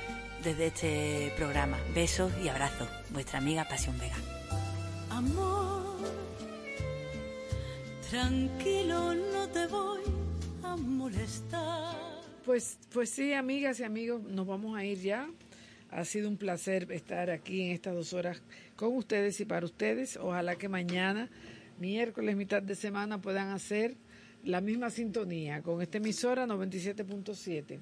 [0.43, 1.77] desde este programa.
[1.93, 2.89] Besos y abrazos.
[3.11, 4.17] Vuestra amiga Pasión Vega.
[5.11, 5.95] Amor,
[8.09, 10.01] tranquilo, no te voy
[10.63, 12.06] a molestar.
[12.48, 15.30] Pues, pues sí, amigas y amigos, nos vamos a ir ya.
[15.91, 18.41] Ha sido un placer estar aquí en estas dos horas
[18.78, 20.15] con ustedes y para ustedes.
[20.15, 21.30] Ojalá que mañana,
[21.78, 23.98] miércoles, mitad de semana, puedan hacer
[24.45, 27.80] la misma sintonía con esta emisora 97.7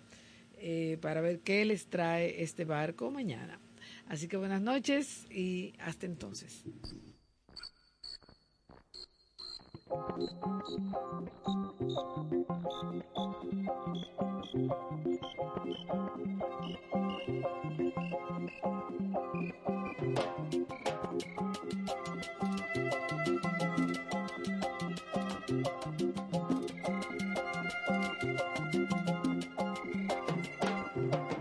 [0.58, 3.60] eh, para ver qué les trae este barco mañana.
[4.08, 6.64] Así que buenas noches y hasta entonces.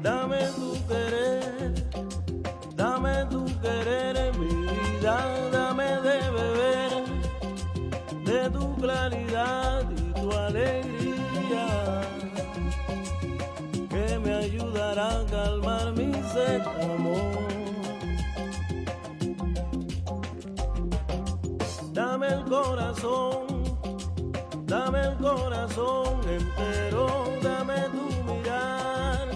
[0.05, 0.51] Dame
[21.93, 23.47] Dame el corazón,
[24.67, 29.29] dame el corazón entero, dame tu mirar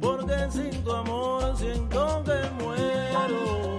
[0.00, 3.78] porque sin tu amor siento que muero.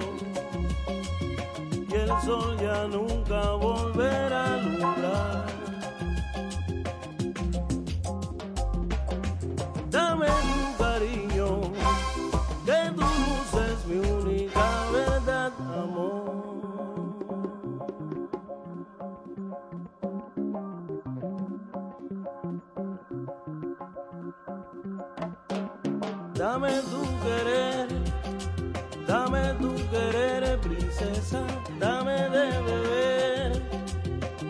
[1.90, 3.73] Y el sol ya nunca volverá
[26.74, 27.88] Dame tu querer,
[29.08, 31.42] dame tu querer, princesa,
[31.80, 33.52] dame de beber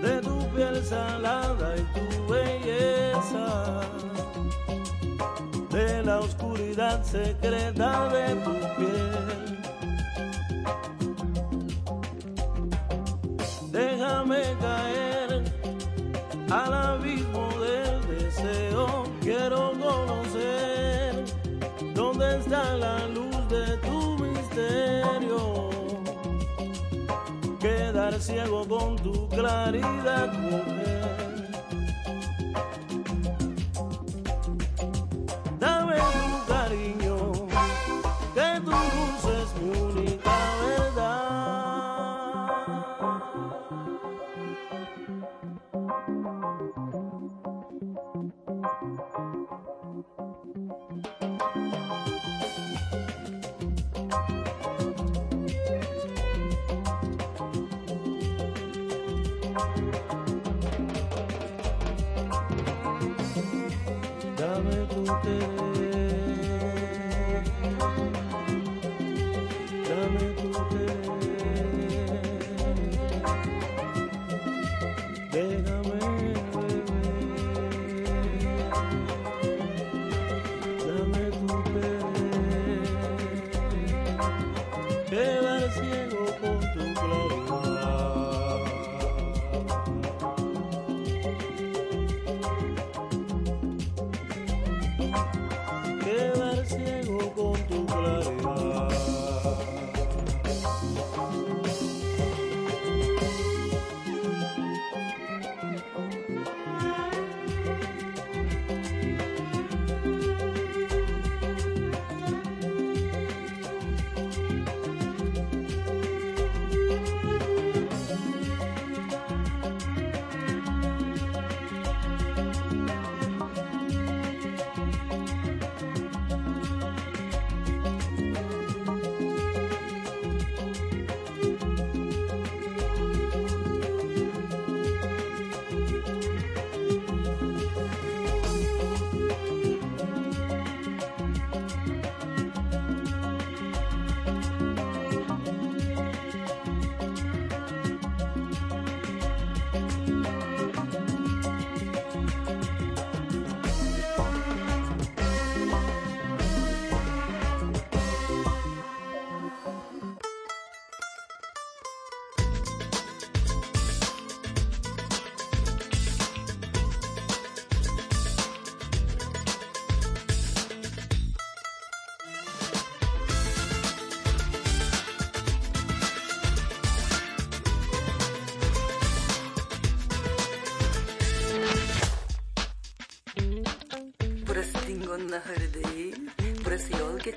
[0.01, 3.81] de tu piel salada y tu belleza,
[5.69, 9.11] de la oscuridad secreta de tu piel.
[13.69, 15.43] Déjame caer
[16.49, 16.82] al abismo
[22.43, 25.69] está la luz de tu misterio.
[27.59, 31.02] Quedar ciego con tu claridad.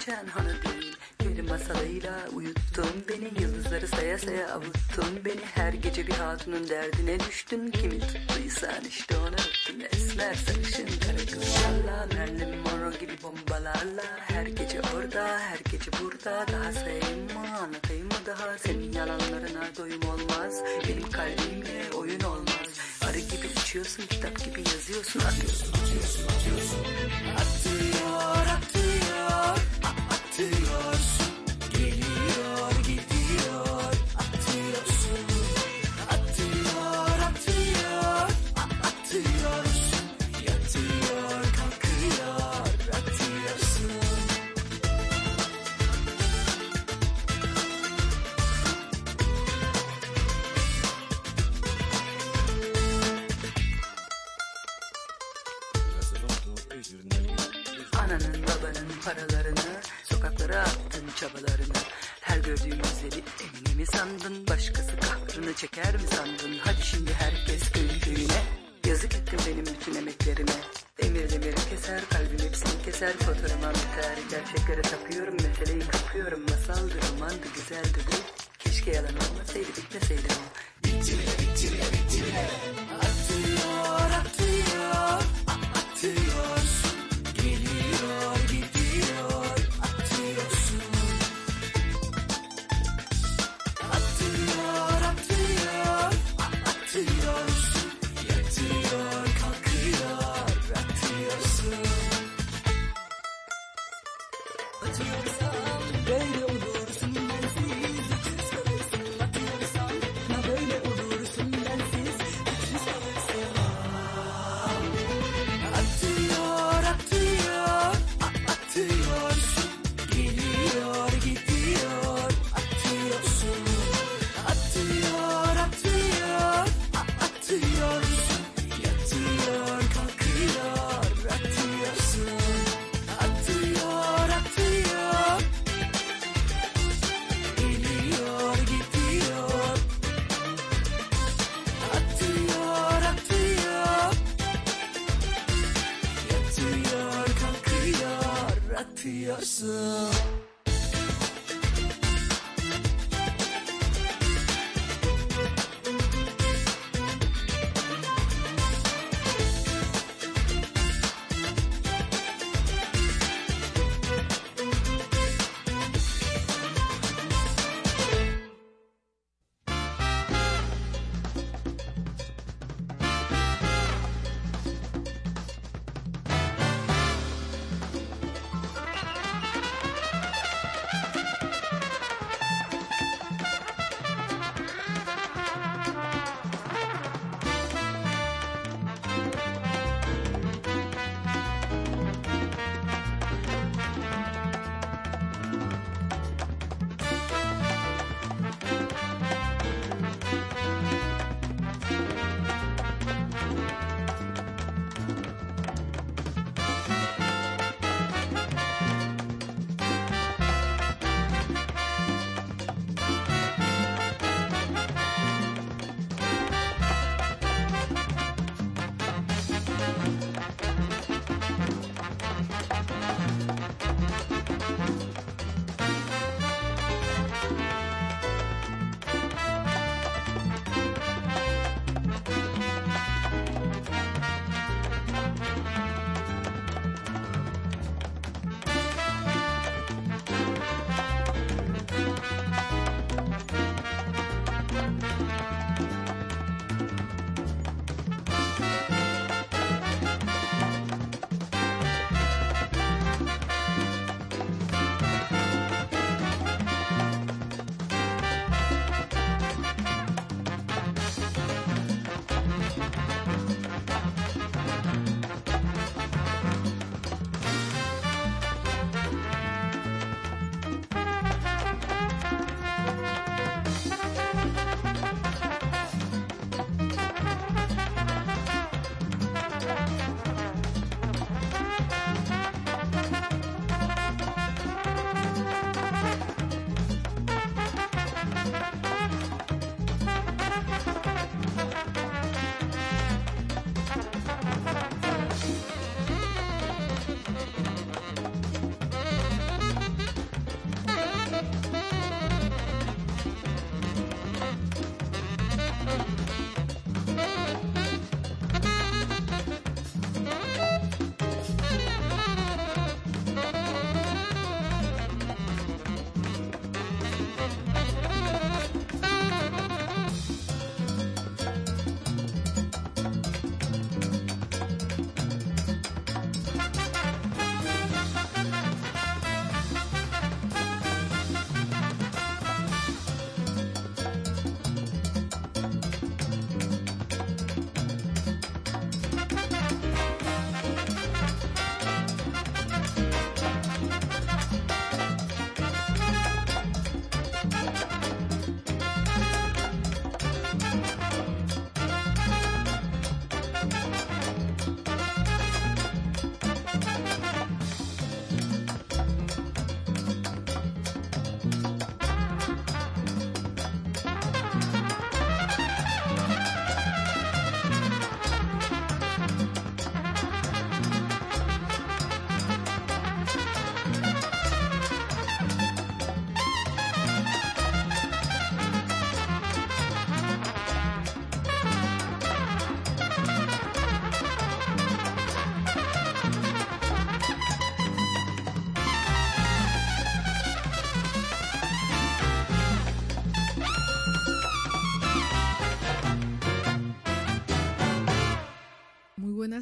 [0.07, 5.41] geçen hanı değil Peri masalıyla uyuttun beni Yıldızları saya saya avuttun beni.
[5.55, 12.59] Her gece bir hatunun derdine düştün Kimi tuttuysan işte onu öptün Esmer sarışın karakıllarla Merlin
[12.59, 14.03] Monroe gibi bombalarla.
[14.19, 18.59] Her gece orada her gece burada Daha sayayım mı anlatayım mı daha.
[18.59, 22.81] Senin yalanlarına doyum olmaz Benim kalbimle oyun olmaz.
[23.09, 25.76] Arı gibi uçuyorsun kitap gibi yazıyorsun Arıyorsun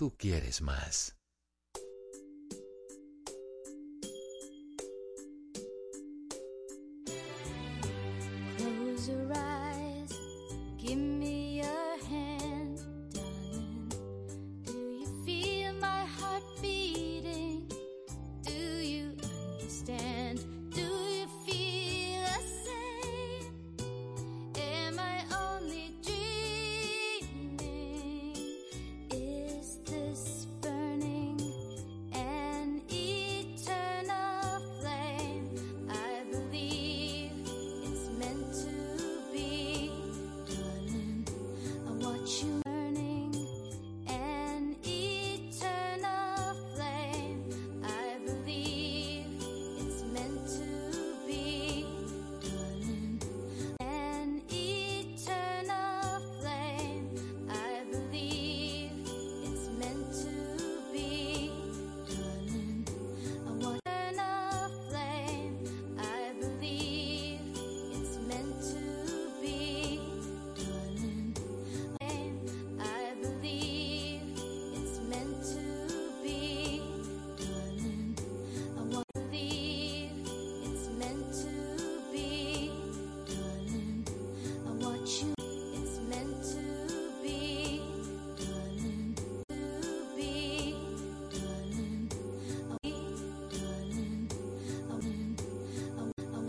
[0.00, 1.19] Tú quieres más.